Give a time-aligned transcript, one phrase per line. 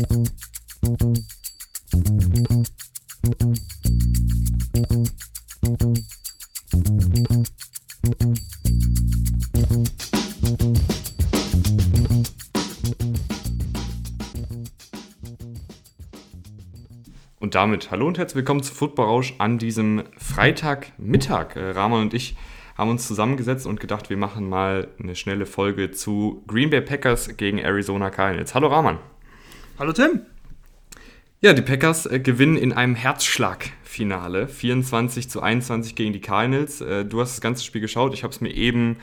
[0.00, 0.08] Und
[17.54, 21.56] damit hallo und herzlich willkommen zu Football Rausch an diesem Freitagmittag.
[21.56, 22.36] Äh, Rahman und ich
[22.78, 27.36] haben uns zusammengesetzt und gedacht, wir machen mal eine schnelle Folge zu Green Bay Packers
[27.36, 28.54] gegen Arizona Cardinals.
[28.54, 28.98] Hallo Rahman.
[29.80, 30.20] Hallo Tim.
[31.40, 36.82] Ja, die Packers äh, gewinnen in einem Herzschlagfinale 24 zu 21 gegen die Cardinals.
[36.82, 38.98] Äh, du hast das ganze Spiel geschaut, ich habe es mir eben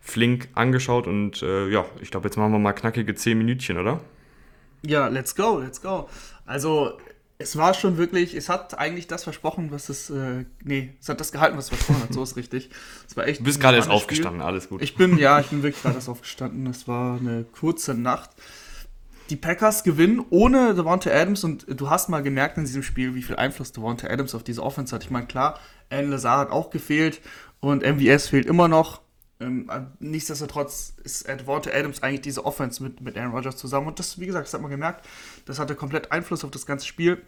[0.00, 3.98] flink angeschaut und äh, ja, ich glaube, jetzt machen wir mal knackige 10 Minütchen, oder?
[4.86, 6.08] Ja, let's go, let's go.
[6.46, 6.92] Also
[7.38, 11.18] es war schon wirklich, es hat eigentlich das versprochen, was es, äh, nee, es hat
[11.18, 12.70] das gehalten, was es versprochen hat, so ist richtig.
[13.08, 13.40] Es war echt.
[13.40, 14.80] Du bist gerade erst aufgestanden, alles gut.
[14.80, 16.68] Ich bin, ja, ich bin wirklich gerade erst aufgestanden.
[16.68, 18.30] Es war eine kurze Nacht.
[19.30, 23.22] Die Packers gewinnen ohne Devonta Adams und du hast mal gemerkt in diesem Spiel, wie
[23.22, 25.04] viel Einfluss Devonta Adams auf diese Offense hat.
[25.04, 27.20] Ich meine, klar, Alan Lazar hat auch gefehlt
[27.60, 29.02] und MVS fehlt immer noch.
[29.38, 33.86] Ähm, nichtsdestotrotz ist Devonta Adams eigentlich diese Offense mit, mit Aaron Rodgers zusammen.
[33.86, 35.06] Und das, wie gesagt, das hat man gemerkt,
[35.46, 37.22] das hatte komplett Einfluss auf das ganze Spiel.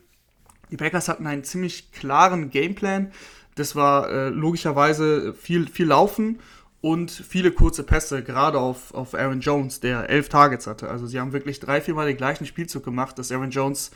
[0.73, 3.13] Die Packers hatten einen ziemlich klaren Gameplan.
[3.55, 6.41] Das war äh, logischerweise viel, viel Laufen
[6.83, 10.91] und viele kurze Pässe, gerade auf, auf Aaron Jones, der elf Targets hatte.
[10.91, 13.93] Also sie haben wirklich drei, viermal den gleichen Spielzug gemacht, dass Aaron Jones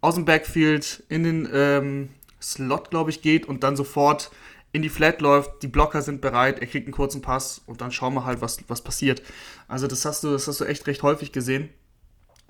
[0.00, 2.08] aus dem Backfield in den ähm,
[2.40, 4.30] Slot, glaube ich, geht und dann sofort
[4.72, 7.92] in die Flat läuft, die Blocker sind bereit, er kriegt einen kurzen Pass und dann
[7.92, 9.22] schauen wir halt, was, was passiert.
[9.68, 11.68] Also das hast du, das hast du echt recht häufig gesehen.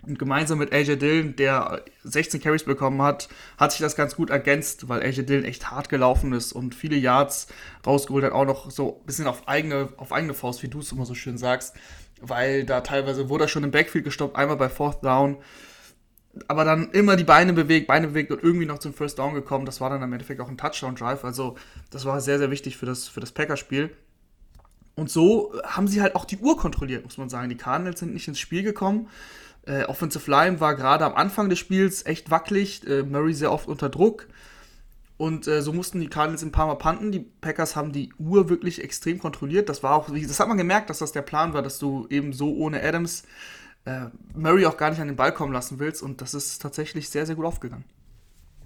[0.07, 4.31] Und gemeinsam mit AJ Dillon, der 16 Carries bekommen hat, hat sich das ganz gut
[4.31, 7.49] ergänzt, weil AJ Dillon echt hart gelaufen ist und viele Yards
[7.87, 10.93] rausgeholt hat, auch noch so ein bisschen auf eigene, auf eigene Faust, wie du es
[10.93, 11.75] immer so schön sagst,
[12.21, 15.39] weil da teilweise wurde er schon im Backfield gestoppt, einmal bei Fourth Down
[16.49, 19.67] aber dann immer die Beine bewegt, Beine bewegt und irgendwie noch zum First Down gekommen.
[19.67, 21.25] Das war dann im Endeffekt auch ein Touchdown-Drive.
[21.25, 21.57] Also
[21.91, 23.95] das war sehr, sehr wichtig für das, für das Packers-Spiel.
[24.97, 27.49] Und so haben sie halt auch die Uhr kontrolliert, muss man sagen.
[27.49, 29.09] Die Cardinals sind nicht ins Spiel gekommen.
[29.67, 32.87] Äh, Offensive Line war gerade am Anfang des Spiels echt wackelig.
[32.87, 34.29] Äh, Murray sehr oft unter Druck.
[35.17, 37.13] Und äh, so mussten die Cardinals ein paar Mal panten.
[37.13, 39.69] Die Packers haben die Uhr wirklich extrem kontrolliert.
[39.69, 42.33] Das war auch, das hat man gemerkt, dass das der Plan war, dass du eben
[42.33, 43.23] so ohne Adams
[43.85, 46.03] äh, Murray auch gar nicht an den Ball kommen lassen willst.
[46.03, 47.85] Und das ist tatsächlich sehr, sehr gut aufgegangen.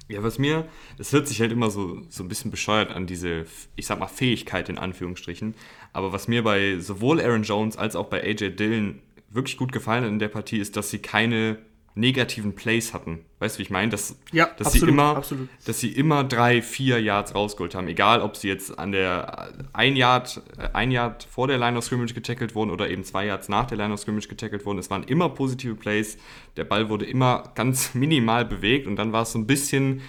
[0.09, 0.67] Ja, was mir,
[0.97, 3.45] das hört sich halt immer so, so ein bisschen bescheuert an, diese,
[3.77, 5.55] ich sag mal, Fähigkeit in Anführungsstrichen.
[5.93, 10.05] Aber was mir bei sowohl Aaron Jones als auch bei AJ Dillon wirklich gut gefallen
[10.05, 11.59] hat in der Partie, ist, dass sie keine
[11.99, 13.25] negativen Plays hatten.
[13.41, 13.91] Weißt du, wie ich meine?
[13.91, 15.49] Dass, ja, dass absolut, sie immer, absolut.
[15.65, 17.89] dass sie immer drei, vier Yards rausgeholt haben.
[17.89, 20.41] Egal, ob sie jetzt an der ein Yard,
[20.73, 23.79] ein Yard vor der Line of Scrimmage getackelt wurden oder eben zwei Yards nach der
[23.79, 24.79] Line of Scrimmage getackelt wurden.
[24.79, 26.19] Es waren immer positive Plays.
[26.57, 30.03] Der Ball wurde immer ganz minimal bewegt und dann war es so ein bisschen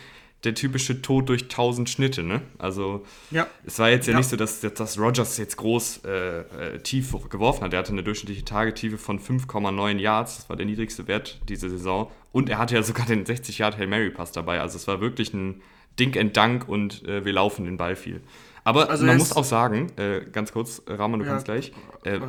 [0.43, 2.41] der typische Tod durch tausend Schnitte, ne?
[2.57, 3.47] Also ja.
[3.65, 4.19] es war jetzt ja, ja.
[4.19, 7.73] nicht so, dass, dass Rogers jetzt groß äh, äh, tief geworfen hat.
[7.73, 10.37] Er hatte eine durchschnittliche Tagetiefe von 5,9 Yards.
[10.37, 12.09] Das war der niedrigste Wert diese Saison.
[12.31, 14.61] Und er hatte ja sogar den 60 Yard Hail Mary Pass dabei.
[14.61, 15.61] Also es war wirklich ein
[15.99, 18.21] Dink and Dank und äh, wir laufen den Ball viel.
[18.63, 21.71] Aber also man muss auch sagen, äh, ganz kurz, Rahman, du ja, kannst gleich,
[22.03, 22.19] äh,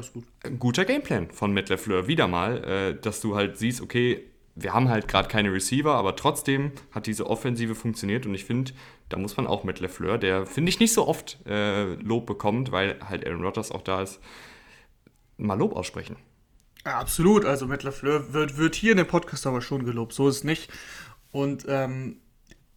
[0.45, 4.75] ein guter Gameplan von Matt LeFleur, wieder mal, äh, dass du halt siehst, okay, wir
[4.75, 8.73] haben halt gerade keine Receiver, aber trotzdem hat diese Offensive funktioniert und ich finde,
[9.09, 12.73] da muss man auch mit LeFleur, der finde ich nicht so oft äh, Lob bekommt,
[12.73, 14.21] weil halt Aaron Rodgers auch da ist,
[15.37, 16.17] mal Lob aussprechen.
[16.85, 20.29] Ja, absolut, also mit LeFleur wird, wird hier in dem Podcast aber schon gelobt, so
[20.29, 20.71] ist es nicht.
[21.31, 22.17] Und ähm,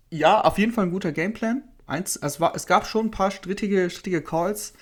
[0.10, 1.64] ja, auf jeden Fall ein guter Gameplan.
[1.86, 4.74] Eins, es, war, es gab schon ein paar strittige, strittige Calls,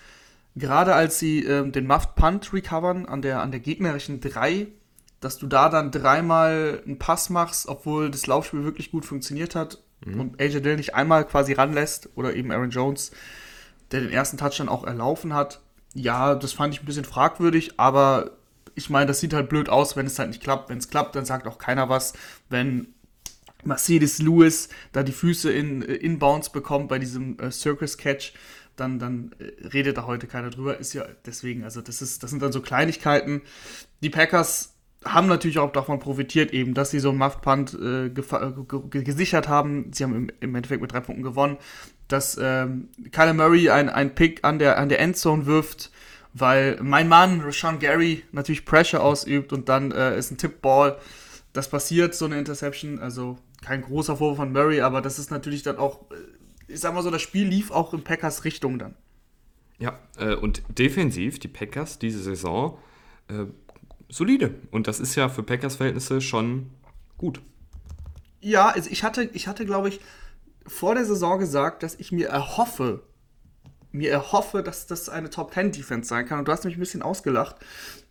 [0.56, 4.68] gerade als sie ähm, den Muffed Punt recovern an der, an der gegnerischen 3
[5.22, 9.82] dass du da dann dreimal einen Pass machst, obwohl das Laufspiel wirklich gut funktioniert hat
[10.04, 10.20] mhm.
[10.20, 13.12] und AJ Dill nicht einmal quasi ranlässt oder eben Aaron Jones,
[13.92, 15.62] der den ersten Touchdown auch erlaufen hat.
[15.94, 18.32] Ja, das fand ich ein bisschen fragwürdig, aber
[18.76, 20.70] ich meine, das sieht halt blöd aus, wenn es halt nicht klappt.
[20.70, 22.14] Wenn es klappt, dann sagt auch keiner was.
[22.50, 22.94] Wenn
[23.64, 28.34] Mercedes Lewis da die Füße in äh, Inbounds bekommt bei diesem äh, Circus Catch,
[28.76, 30.78] dann, dann äh, redet da heute keiner drüber.
[30.78, 33.42] Ist ja deswegen, also das ist, das sind dann so Kleinigkeiten.
[34.02, 38.08] Die Packers haben natürlich auch davon profitiert, eben, dass sie so einen Muffed Punt äh,
[38.08, 39.92] äh gesichert haben.
[39.94, 41.58] Sie haben im, im, Endeffekt mit drei Punkten gewonnen.
[42.08, 45.92] Dass ähm, Kyler Murray ein, ein Pick an der, an der Endzone wirft,
[46.34, 50.98] weil mein Mann, Rashawn Gary, natürlich Pressure ausübt und dann äh, ist ein Tippball.
[51.54, 53.00] Das passiert, so eine Interception.
[53.00, 56.94] Also kein großer Vorwurf von Murray, aber das ist natürlich dann auch, äh, ich sag
[56.94, 58.96] mal so, das Spiel lief auch in Packers Richtung dann.
[59.80, 62.78] Ja, äh, und defensiv, die Packers diese Saison
[63.30, 63.46] äh,
[64.12, 64.56] solide.
[64.72, 66.70] Und das ist ja für Packers Verhältnisse schon
[67.18, 67.42] gut.
[68.42, 70.00] Ja, also ich hatte, ich hatte, glaube ich,
[70.66, 73.04] vor der Saison gesagt, dass ich mir erhoffe,
[73.92, 76.40] mir erhoffe, dass das eine Top 10 Defense sein kann.
[76.40, 77.58] Und du hast mich ein bisschen ausgelacht.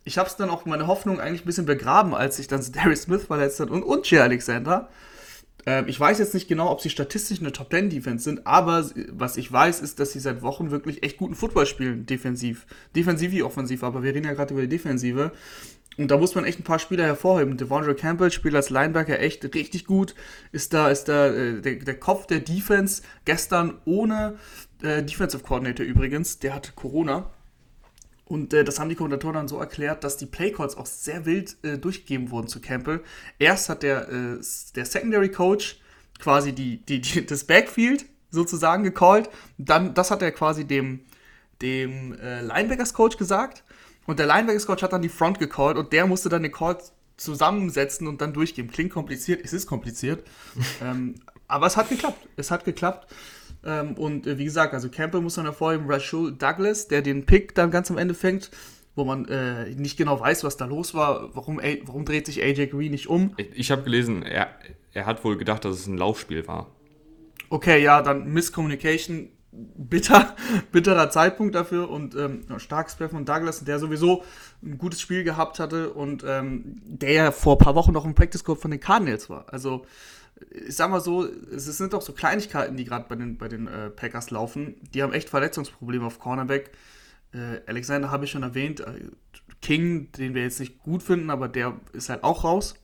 [0.05, 3.03] Ich habe es dann auch meine Hoffnung eigentlich ein bisschen begraben, als ich dann Darius
[3.03, 4.89] Smith verletzt hat und, und Jay Alexander.
[5.67, 8.89] Ähm, ich weiß jetzt nicht genau, ob sie statistisch eine Top 10 Defense sind, aber
[9.11, 12.67] was ich weiß, ist, dass sie seit Wochen wirklich echt guten Football spielen, defensiv.
[12.97, 15.33] Defensiv wie offensiv, aber wir reden ja gerade über die Defensive.
[16.01, 17.59] Und da muss man echt ein paar Spieler hervorheben.
[17.59, 20.15] Devondre Campbell spielt als Linebacker echt richtig gut.
[20.51, 23.03] Ist da, ist da äh, der, der Kopf der Defense.
[23.27, 24.39] Gestern ohne
[24.83, 27.29] äh, Defensive Coordinator übrigens, der hatte Corona.
[28.25, 31.59] Und äh, das haben die Kommentatoren dann so erklärt, dass die Playcalls auch sehr wild
[31.65, 33.03] äh, durchgegeben wurden zu Campbell.
[33.39, 34.39] Erst hat der, äh,
[34.75, 35.83] der Secondary Coach
[36.19, 39.29] quasi die, die, die, das Backfield sozusagen gecallt.
[39.59, 41.01] Dann, das hat er quasi dem,
[41.61, 43.65] dem äh, Linebackers Coach gesagt.
[44.11, 46.79] Und der Linebackers Coach hat dann die Front gecallt und der musste dann den Call
[47.17, 48.69] zusammensetzen und dann durchgeben.
[48.69, 50.25] Klingt kompliziert, es ist kompliziert.
[50.83, 51.15] ähm,
[51.47, 52.19] aber es hat geklappt.
[52.35, 53.07] Es hat geklappt.
[53.65, 57.55] Ähm, und äh, wie gesagt, also Campbell muss man hervorheben, Rashul Douglas, der den Pick
[57.55, 58.51] dann ganz am Ende fängt,
[58.97, 61.33] wo man äh, nicht genau weiß, was da los war.
[61.37, 63.35] Warum, warum dreht sich AJ Green nicht um?
[63.37, 64.49] Ich, ich habe gelesen, er,
[64.93, 66.67] er hat wohl gedacht, dass es ein Laufspiel war.
[67.49, 69.29] Okay, ja, dann Miscommunication.
[69.53, 70.37] Bitter,
[70.73, 74.25] bitterer Zeitpunkt dafür und ähm, starkes Play von Douglas, der sowieso
[74.63, 78.15] ein gutes Spiel gehabt hatte und ähm, der ja vor ein paar Wochen noch im
[78.15, 79.47] Practice Scope von den Cardinals war.
[79.53, 79.85] Also
[80.51, 83.67] ich sag mal so, es sind doch so Kleinigkeiten, die gerade bei den, bei den
[83.67, 84.77] äh, Packers laufen.
[84.95, 86.71] Die haben echt Verletzungsprobleme auf Cornerback.
[87.33, 88.81] Äh, Alexander habe ich schon erwähnt.
[88.81, 89.11] Äh,
[89.61, 92.75] King, den wir jetzt nicht gut finden, aber der ist halt auch raus.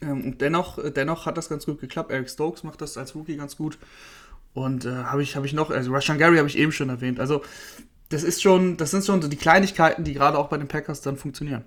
[0.00, 2.10] Ähm, und dennoch, äh, dennoch hat das ganz gut geklappt.
[2.10, 3.78] Eric Stokes macht das als Rookie ganz gut.
[4.52, 7.20] Und äh, habe ich, hab ich noch, also Rashan Gary habe ich eben schon erwähnt.
[7.20, 7.42] Also,
[8.08, 11.00] das ist schon, das sind schon so die Kleinigkeiten, die gerade auch bei den Packers
[11.00, 11.64] dann funktionieren.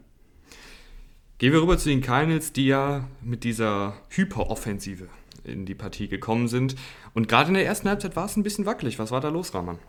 [1.37, 5.07] Gehen wir rüber zu den Cardinals, die ja mit dieser Hyperoffensive
[5.43, 6.75] in die Partie gekommen sind.
[7.13, 8.99] Und gerade in der ersten Halbzeit war es ein bisschen wackelig.
[8.99, 9.79] Was war da los, Rahman?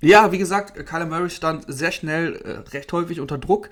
[0.00, 3.70] Ja, wie gesagt, Kyler Murray stand sehr schnell, äh, recht häufig unter Druck.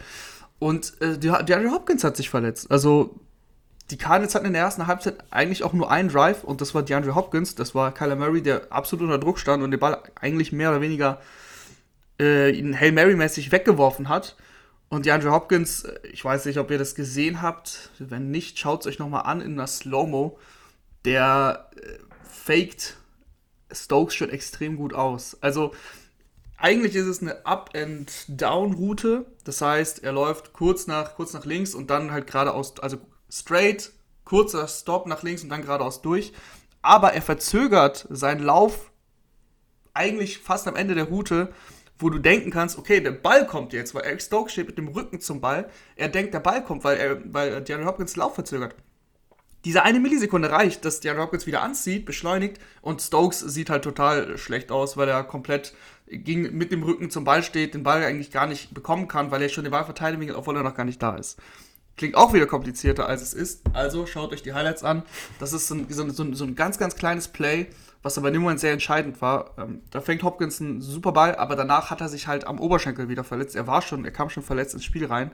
[0.61, 2.71] Und äh, DeAndre Hopkins hat sich verletzt.
[2.71, 3.19] Also
[3.91, 6.83] die Cardinals hatten in der ersten Halbzeit eigentlich auch nur einen Drive und das war
[6.83, 7.55] DeAndre Hopkins.
[7.55, 10.81] Das war Kyler Murray, der absolut unter Druck stand und den Ball eigentlich mehr oder
[10.81, 11.21] weniger
[12.21, 14.37] äh, ihn Hail Mary-mäßig weggeworfen hat.
[14.89, 17.91] Und DeAndre Hopkins, äh, ich weiß nicht, ob ihr das gesehen habt.
[17.99, 20.39] Wenn nicht, schaut es euch nochmal an in der Slow-Mo.
[21.05, 21.99] Der äh,
[22.29, 22.97] faked
[23.73, 25.37] Stokes schon extrem gut aus.
[25.41, 25.73] Also,
[26.57, 29.25] eigentlich ist es eine Up-and-Down-Route.
[29.45, 32.99] Das heißt, er läuft kurz nach, kurz nach links und dann halt geradeaus, also
[33.31, 33.93] straight,
[34.25, 36.33] kurzer Stop nach links und dann geradeaus durch.
[36.83, 38.91] Aber er verzögert seinen Lauf
[39.93, 41.53] eigentlich fast am Ende der Route
[42.01, 44.89] wo du denken kannst, okay, der Ball kommt jetzt, weil Eric Stokes steht mit dem
[44.89, 45.71] Rücken zum Ball.
[45.97, 48.75] Er denkt, der Ball kommt, weil, er, weil DeAndre Hopkins Lauf verzögert.
[49.67, 54.39] Diese eine Millisekunde reicht, dass DeAndre Hopkins wieder anzieht, beschleunigt und Stokes sieht halt total
[54.39, 55.75] schlecht aus, weil er komplett
[56.07, 59.43] ging, mit dem Rücken zum Ball steht, den Ball eigentlich gar nicht bekommen kann, weil
[59.43, 61.39] er schon den Ball verteidigen will, obwohl er noch gar nicht da ist.
[62.01, 63.61] Klingt auch wieder komplizierter, als es ist.
[63.75, 65.03] Also schaut euch die Highlights an.
[65.39, 67.67] Das ist so ein, so ein, so ein ganz, ganz kleines Play,
[68.03, 69.51] was aber in dem Moment sehr entscheidend war.
[69.59, 73.11] Ähm, da fängt Hopkins einen super Ball, aber danach hat er sich halt am Oberschenkel
[73.11, 73.55] wieder verletzt.
[73.55, 75.31] Er war schon, er kam schon verletzt ins Spiel rein.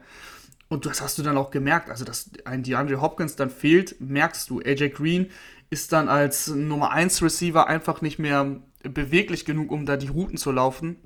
[0.66, 1.88] Und das hast du dann auch gemerkt.
[1.88, 4.58] Also, dass ein DeAndre Hopkins dann fehlt, merkst du.
[4.58, 5.30] AJ Green
[5.70, 10.36] ist dann als Nummer 1 Receiver einfach nicht mehr beweglich genug, um da die Routen
[10.36, 10.96] zu laufen.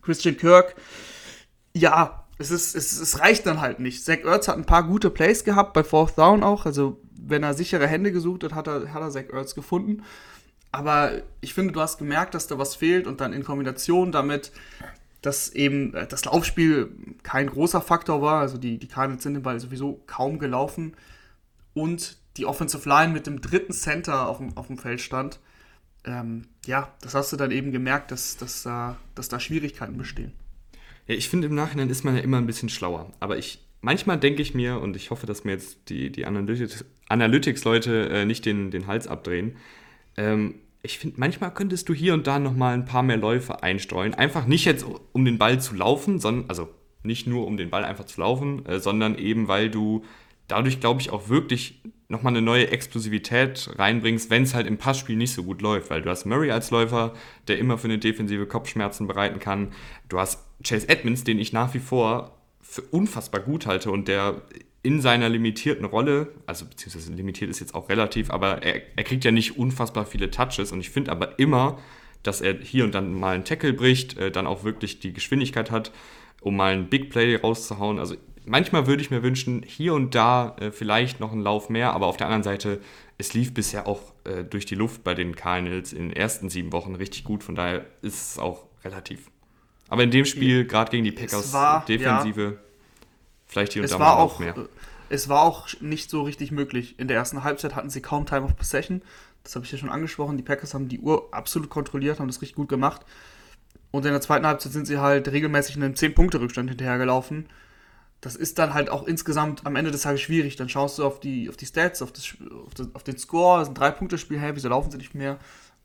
[0.00, 0.74] Christian Kirk,
[1.74, 4.02] ja, es, ist, es, es reicht dann halt nicht.
[4.02, 6.64] Zach Ertz hat ein paar gute Plays gehabt, bei Fourth Down auch.
[6.64, 10.02] Also, wenn er sichere Hände gesucht hat, hat er, hat er Zach Ertz gefunden.
[10.72, 14.52] Aber ich finde, du hast gemerkt, dass da was fehlt und dann in Kombination damit,
[15.20, 16.90] dass eben äh, das Laufspiel
[17.22, 20.96] kein großer Faktor war, also die, die Cardinals sind den Ball sowieso kaum gelaufen
[21.74, 25.40] und die Offensive Line mit dem dritten Center auf dem, auf dem Feld stand.
[26.04, 30.32] Ähm, ja, das hast du dann eben gemerkt, dass, dass, da, dass da Schwierigkeiten bestehen.
[31.10, 33.10] Ja, ich finde, im Nachhinein ist man ja immer ein bisschen schlauer.
[33.18, 38.08] Aber ich, manchmal denke ich mir, und ich hoffe, dass mir jetzt die, die Analytics-Leute
[38.10, 39.56] äh, nicht den, den Hals abdrehen,
[40.16, 44.14] ähm, ich finde, manchmal könntest du hier und da nochmal ein paar mehr Läufe einstreuen.
[44.14, 46.68] Einfach nicht jetzt, um den Ball zu laufen, sondern, also
[47.02, 50.04] nicht nur um den Ball einfach zu laufen, äh, sondern eben, weil du
[50.46, 55.16] dadurch, glaube ich, auch wirklich nochmal eine neue Explosivität reinbringst, wenn es halt im Passspiel
[55.16, 55.90] nicht so gut läuft.
[55.90, 57.14] Weil du hast Murray als Läufer,
[57.48, 59.72] der immer für eine defensive Kopfschmerzen bereiten kann.
[60.08, 64.42] Du hast Chase Edmonds, den ich nach wie vor für unfassbar gut halte und der
[64.82, 69.24] in seiner limitierten Rolle, also beziehungsweise limitiert ist jetzt auch relativ, aber er, er kriegt
[69.24, 71.78] ja nicht unfassbar viele Touches und ich finde aber immer,
[72.22, 75.70] dass er hier und dann mal einen Tackle bricht, äh, dann auch wirklich die Geschwindigkeit
[75.70, 75.92] hat,
[76.40, 77.98] um mal einen Big Play rauszuhauen.
[77.98, 78.16] Also
[78.50, 82.06] manchmal würde ich mir wünschen, hier und da äh, vielleicht noch ein Lauf mehr, aber
[82.06, 82.80] auf der anderen Seite,
[83.16, 86.72] es lief bisher auch äh, durch die Luft bei den Cardinals in den ersten sieben
[86.72, 89.30] Wochen richtig gut, von daher ist es auch relativ.
[89.88, 92.52] Aber in dem Spiel, gerade gegen die Packers, war, Defensive, ja,
[93.46, 94.54] vielleicht hier und da mal auch mehr.
[95.08, 96.96] Es war auch nicht so richtig möglich.
[96.98, 99.02] In der ersten Halbzeit hatten sie kaum Time of Possession.
[99.42, 100.36] Das habe ich ja schon angesprochen.
[100.36, 103.04] Die Packers haben die Uhr absolut kontrolliert, haben das richtig gut gemacht.
[103.90, 107.46] Und in der zweiten Halbzeit sind sie halt regelmäßig in einem 10-Punkte-Rückstand hinterhergelaufen.
[108.20, 110.56] Das ist dann halt auch insgesamt am Ende des Tages schwierig.
[110.56, 112.34] Dann schaust du auf die, auf die Stats, auf, das,
[112.66, 115.38] auf, das, auf den Score, ein Drei-Punkte-Spiel, hey, wieso laufen sie nicht mehr?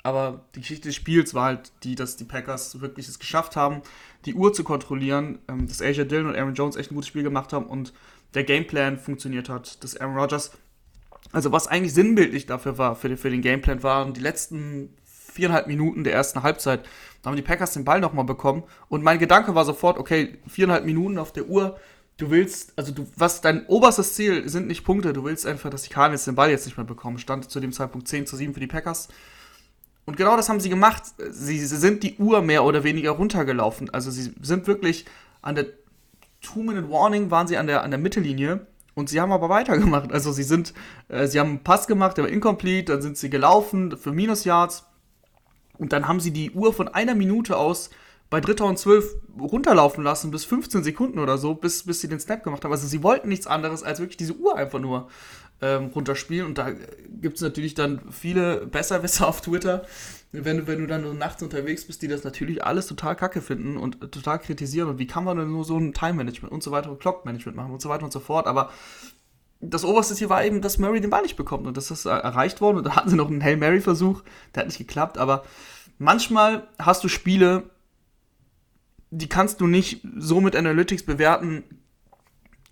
[0.04, 3.82] Aber die Geschichte des Spiels war halt die, dass die Packers wirklich es geschafft haben,
[4.26, 7.24] die Uhr zu kontrollieren, ähm, dass Asia Dillon und Aaron Jones echt ein gutes Spiel
[7.24, 7.92] gemacht haben und
[8.36, 10.52] der Gameplan funktioniert hat, dass Aaron Rodgers,
[11.32, 16.04] also was eigentlich sinnbildlich dafür war, für, für den Gameplan waren die letzten viereinhalb Minuten
[16.04, 16.86] der ersten Halbzeit,
[17.22, 18.64] da haben die Packers den Ball nochmal bekommen.
[18.88, 21.80] Und mein Gedanke war sofort, okay, viereinhalb Minuten auf der Uhr.
[22.18, 25.84] Du willst, also du, was dein oberstes Ziel sind nicht Punkte, du willst einfach, dass
[25.84, 27.18] die Cardinals den Ball jetzt nicht mehr bekommen.
[27.18, 29.10] Stand zu dem Zeitpunkt 10 zu 7 für die Packers.
[30.06, 31.04] Und genau das haben sie gemacht.
[31.32, 33.90] Sie, sie sind die Uhr mehr oder weniger runtergelaufen.
[33.90, 35.06] Also sie sind wirklich
[35.42, 35.66] an der
[36.42, 40.12] Two-Minute-Warning waren sie an der, an der Mittellinie und sie haben aber weitergemacht.
[40.12, 40.74] Also sie sind,
[41.10, 44.86] äh, sie haben einen Pass gemacht, der war incomplete, dann sind sie gelaufen für Minus-Yards
[45.78, 47.90] und dann haben sie die Uhr von einer Minute aus
[48.30, 52.20] bei Dritter und Zwölf runterlaufen lassen, bis 15 Sekunden oder so, bis, bis sie den
[52.20, 52.72] Snap gemacht haben.
[52.72, 55.08] Also sie wollten nichts anderes, als wirklich diese Uhr einfach nur
[55.62, 56.46] ähm, runterspielen.
[56.46, 56.72] Und da
[57.22, 59.86] gibt es natürlich dann viele Besserwisser auf Twitter,
[60.32, 63.42] wenn du, wenn du dann nur nachts unterwegs bist, die das natürlich alles total kacke
[63.42, 64.90] finden und total kritisieren.
[64.90, 67.72] Und wie kann man denn nur so ein Time-Management und so weiter und Clock-Management machen
[67.72, 68.48] und so weiter und so fort.
[68.48, 68.70] Aber
[69.62, 71.68] das oberste Ziel war eben, dass Murray den Ball nicht bekommt.
[71.68, 72.78] Und das ist erreicht worden.
[72.78, 74.24] Und da hatten sie noch einen Hail Mary-Versuch.
[74.54, 75.18] Der hat nicht geklappt.
[75.18, 75.46] Aber
[75.98, 77.64] manchmal hast du Spiele,
[79.18, 81.64] die kannst du nicht so mit Analytics bewerten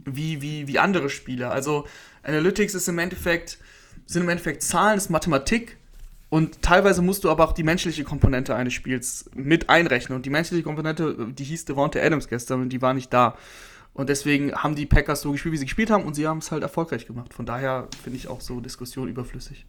[0.06, 1.50] wie, wie, wie andere Spiele.
[1.50, 1.88] Also
[2.24, 3.58] Analytics ist im Endeffekt,
[4.06, 5.78] sind im Endeffekt Zahlen, ist Mathematik.
[6.30, 10.16] Und teilweise musst du aber auch die menschliche Komponente eines Spiels mit einrechnen.
[10.16, 13.38] Und die menschliche Komponente, die hieß Devonta Adams gestern und die war nicht da.
[13.94, 16.52] Und deswegen haben die Packers so gespielt, wie sie gespielt haben und sie haben es
[16.52, 17.34] halt erfolgreich gemacht.
[17.34, 19.68] Von daher finde ich auch so Diskussion überflüssig.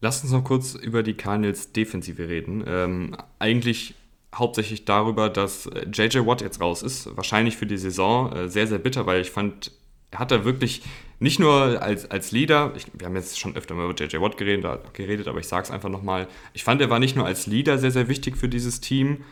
[0.00, 2.62] Lass uns noch kurz über die Cardinals Defensive reden.
[2.66, 3.94] Ähm, eigentlich
[4.34, 7.16] hauptsächlich darüber, dass JJ Watt jetzt raus ist.
[7.16, 9.72] Wahrscheinlich für die Saison äh, sehr, sehr bitter, weil ich fand,
[10.10, 10.82] er hat da wirklich
[11.20, 14.36] nicht nur als, als Leader, ich, wir haben jetzt schon öfter mal über JJ Watt
[14.36, 17.46] geredet, geredet aber ich sage es einfach nochmal, ich fand, er war nicht nur als
[17.46, 19.24] Leader sehr, sehr wichtig für dieses Team,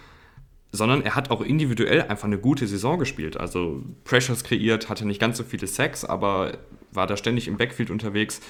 [0.72, 3.36] sondern er hat auch individuell einfach eine gute Saison gespielt.
[3.36, 6.58] Also Pressures kreiert, hatte nicht ganz so viele Sacks, aber
[6.90, 8.40] war da ständig im Backfield unterwegs.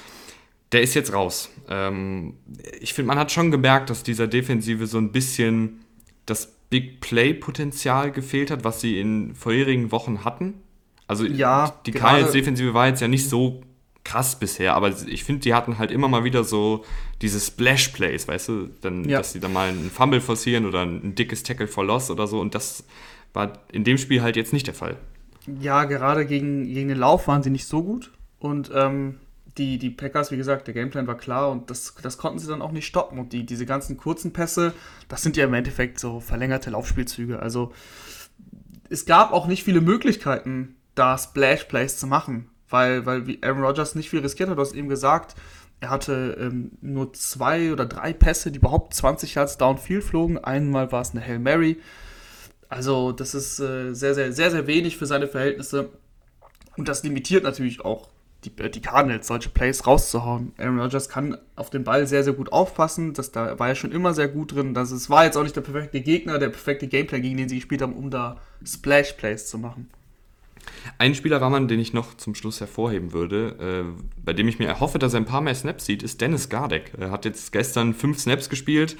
[0.71, 1.49] Der ist jetzt raus.
[1.69, 2.35] Ähm,
[2.81, 5.85] ich finde, man hat schon gemerkt, dass dieser Defensive so ein bisschen
[6.27, 10.61] das Big Play-Potenzial gefehlt hat, was sie in vorherigen Wochen hatten.
[11.07, 13.61] Also ja, die Cardinals-Defensive war jetzt ja nicht so
[14.03, 16.85] krass bisher, aber ich finde, die hatten halt immer mal wieder so
[17.21, 19.17] diese Splash-Plays, weißt du, dann, ja.
[19.17, 22.39] dass sie dann mal einen Fumble forcieren oder ein dickes Tackle for Loss oder so
[22.39, 22.85] und das
[23.33, 24.97] war in dem Spiel halt jetzt nicht der Fall.
[25.59, 29.19] Ja, gerade gegen, gegen den Lauf waren sie nicht so gut und ähm,
[29.57, 32.61] die, die Packers, wie gesagt, der Gameplan war klar und das, das konnten sie dann
[32.61, 33.19] auch nicht stoppen.
[33.19, 34.73] Und die, diese ganzen kurzen Pässe,
[35.07, 37.39] das sind ja im Endeffekt so verlängerte Laufspielzüge.
[37.39, 37.71] Also
[38.89, 43.95] es gab auch nicht viele Möglichkeiten, da Splash-Plays zu machen, weil, weil wie Aaron Rodgers
[43.95, 44.57] nicht viel riskiert hat.
[44.57, 45.35] Du hast eben gesagt,
[45.79, 50.37] er hatte ähm, nur zwei oder drei Pässe, die überhaupt 20 Yards downfield flogen.
[50.37, 51.77] Einmal war es eine Hail Mary.
[52.69, 55.89] Also das ist äh, sehr, sehr, sehr, sehr wenig für seine Verhältnisse.
[56.75, 58.09] Und das limitiert natürlich auch
[58.43, 60.53] die, äh, die Cardinals, solche Plays rauszuhauen.
[60.57, 63.13] Aaron Rodgers kann auf den Ball sehr, sehr gut aufpassen.
[63.13, 64.73] Das, da war er schon immer sehr gut drin.
[64.73, 67.55] Das ist, war jetzt auch nicht der perfekte Gegner, der perfekte Gameplay, gegen den sie
[67.55, 69.89] gespielt haben, um da Splash-Plays zu machen.
[70.97, 74.59] Ein Spieler war man, den ich noch zum Schluss hervorheben würde, äh, bei dem ich
[74.59, 76.91] mir erhoffe, dass er ein paar mehr Snaps sieht, ist Dennis Gardek.
[76.97, 78.97] Er hat jetzt gestern fünf Snaps gespielt,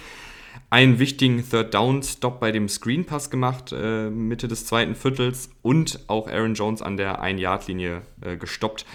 [0.69, 6.53] einen wichtigen Third-Down-Stop bei dem Screen-Pass gemacht, äh, Mitte des zweiten Viertels und auch Aaron
[6.53, 8.85] Jones an der Ein-Yard-Linie äh, gestoppt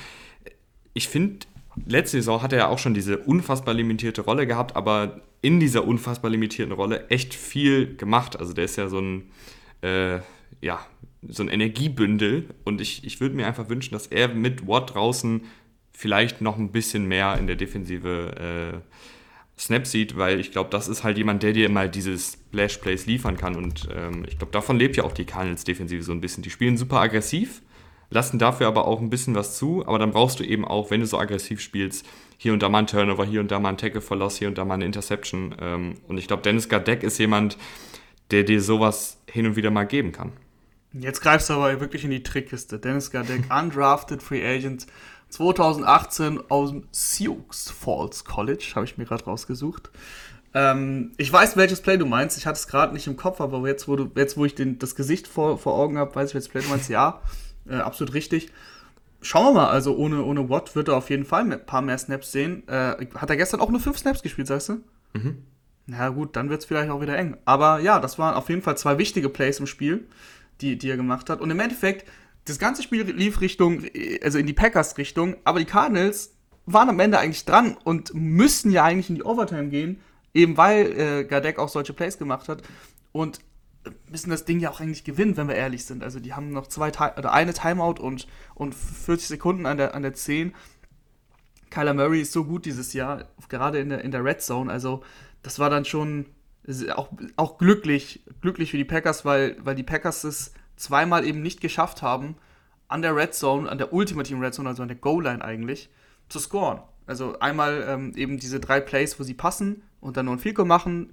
[0.94, 1.46] ich finde,
[1.86, 5.86] letzte Saison hat er ja auch schon diese unfassbar limitierte Rolle gehabt, aber in dieser
[5.86, 8.38] unfassbar limitierten Rolle echt viel gemacht.
[8.38, 9.30] Also der ist ja so ein,
[9.82, 10.20] äh,
[10.60, 10.86] ja,
[11.28, 15.42] so ein Energiebündel und ich, ich würde mir einfach wünschen, dass er mit Watt draußen
[15.92, 20.88] vielleicht noch ein bisschen mehr in der Defensive äh, Snap sieht, weil ich glaube, das
[20.88, 24.52] ist halt jemand, der dir mal dieses Splash Plays liefern kann und ähm, ich glaube,
[24.52, 26.42] davon lebt ja auch die Cardinals Defensive so ein bisschen.
[26.42, 27.62] Die spielen super aggressiv,
[28.12, 31.00] lassen dafür aber auch ein bisschen was zu, aber dann brauchst du eben auch, wenn
[31.00, 32.06] du so aggressiv spielst,
[32.38, 34.48] hier und da mal ein Turnover, hier und da mal ein Tackle for Loss, hier
[34.48, 35.54] und da mal eine Interception.
[35.60, 37.56] Ähm, und ich glaube, Dennis Gardeck ist jemand,
[38.30, 40.32] der dir sowas hin und wieder mal geben kann.
[40.92, 42.78] Jetzt greifst du aber wirklich in die Trickkiste.
[42.78, 44.86] Dennis Gardeck, undrafted Free Agent
[45.30, 49.90] 2018 aus dem Sioux Falls College, habe ich mir gerade rausgesucht.
[50.54, 52.36] Ähm, ich weiß, welches Play du meinst.
[52.36, 54.78] Ich hatte es gerade nicht im Kopf, aber jetzt, wo, du, jetzt, wo ich den,
[54.78, 56.90] das Gesicht vor, vor Augen habe, weiß ich, welches Play du meinst.
[56.90, 57.22] Ja,
[57.68, 58.50] äh, absolut richtig.
[59.20, 61.98] Schauen wir mal, also ohne, ohne Watt wird er auf jeden Fall ein paar mehr
[61.98, 62.66] Snaps sehen.
[62.68, 64.80] Äh, hat er gestern auch nur fünf Snaps gespielt, sagst du?
[65.12, 65.44] Mhm.
[65.86, 67.36] Na gut, dann wird es vielleicht auch wieder eng.
[67.44, 70.06] Aber ja, das waren auf jeden Fall zwei wichtige Plays im Spiel
[70.62, 71.40] die, die er gemacht hat.
[71.40, 72.08] Und im Endeffekt,
[72.44, 73.84] das ganze Spiel lief Richtung,
[74.22, 78.84] also in die Packers-Richtung, aber die Cardinals waren am Ende eigentlich dran und müssten ja
[78.84, 80.00] eigentlich in die Overtime gehen,
[80.32, 82.62] eben weil äh, Gardek auch solche Plays gemacht hat.
[83.10, 83.40] Und
[84.08, 86.02] müssen das Ding ja auch eigentlich gewinnen, wenn wir ehrlich sind.
[86.02, 90.02] Also die haben noch zwei oder eine Timeout und, und 40 Sekunden an der, an
[90.02, 90.54] der 10.
[91.70, 94.70] Kyler Murray ist so gut dieses Jahr, gerade in der, in der Red Zone.
[94.70, 95.02] Also
[95.42, 96.26] das war dann schon
[96.94, 101.60] auch, auch glücklich, glücklich für die Packers, weil, weil die Packers es zweimal eben nicht
[101.60, 102.36] geschafft haben,
[102.88, 105.88] an der Red Zone, an der ultimativen Red Zone, also an der Goal-Line eigentlich,
[106.28, 106.82] zu scoren.
[107.06, 110.58] Also einmal ähm, eben diese drei Plays, wo sie passen und dann nur ein Field
[110.58, 111.12] machen.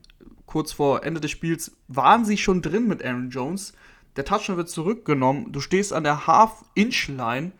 [0.49, 3.73] Kurz vor Ende des Spiels waren sie schon drin mit Aaron Jones.
[4.15, 5.51] Der Touchdown wird zurückgenommen.
[5.51, 7.51] Du stehst an der Half-Inch-Line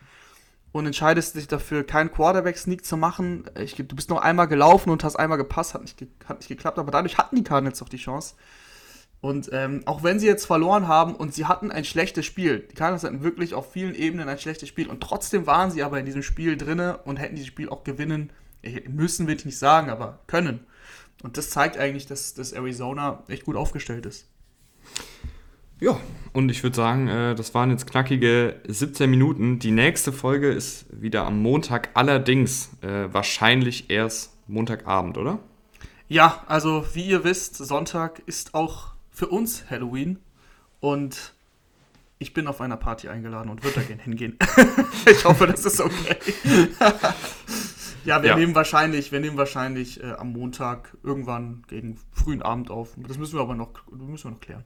[0.72, 3.43] und entscheidest dich dafür, keinen Quarterback-Sneak zu machen.
[3.60, 6.79] Ich, du bist noch einmal gelaufen und hast einmal gepasst, hat nicht, hat nicht geklappt,
[6.79, 8.34] aber dadurch hatten die Cardinals doch die Chance.
[9.22, 12.74] Und ähm, auch wenn sie jetzt verloren haben und sie hatten ein schlechtes Spiel, die
[12.74, 16.08] Cardinals hatten wirklich auf vielen Ebenen ein schlechtes Spiel und trotzdem waren sie aber in
[16.08, 18.31] diesem Spiel drinne und hätten dieses Spiel auch gewinnen
[18.89, 20.65] müssen, will ich nicht sagen, aber können.
[21.23, 24.27] Und das zeigt eigentlich, dass, dass Arizona echt gut aufgestellt ist.
[25.81, 25.97] Ja,
[26.33, 29.59] und ich würde sagen, äh, das waren jetzt knackige 17 Minuten.
[29.59, 35.39] Die nächste Folge ist wieder am Montag, allerdings äh, wahrscheinlich erst Montagabend, oder?
[36.09, 40.19] Ja, also wie ihr wisst, Sonntag ist auch für uns Halloween
[40.79, 41.33] und
[42.17, 44.38] ich bin auf einer Party eingeladen und würde da gerne hingehen.
[45.05, 46.17] ich hoffe, das ist okay.
[48.06, 48.36] ja, wir ja.
[48.36, 52.96] nehmen wahrscheinlich, wir nehmen wahrscheinlich äh, am Montag irgendwann gegen frühen Abend auf.
[52.98, 54.66] Das müssen wir aber noch, müssen wir noch klären.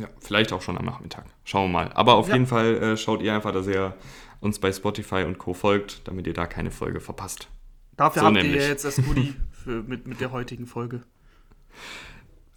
[0.00, 1.26] Ja, vielleicht auch schon am Nachmittag.
[1.44, 1.92] Schauen wir mal.
[1.92, 2.34] Aber auf ja.
[2.34, 3.94] jeden Fall äh, schaut ihr einfach, dass ihr
[4.40, 5.54] uns bei Spotify und Co.
[5.54, 7.48] folgt, damit ihr da keine Folge verpasst.
[7.96, 8.56] Dafür so habt nämlich.
[8.56, 11.02] ihr jetzt das Goodie für, mit, mit der heutigen Folge.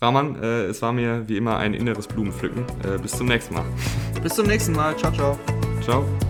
[0.01, 2.65] Rahman, äh, es war mir wie immer ein inneres Blumenpflücken.
[2.84, 3.65] Äh, bis zum nächsten Mal.
[4.21, 4.95] Bis zum nächsten Mal.
[4.97, 5.39] Ciao, ciao.
[5.82, 6.26] Ciao.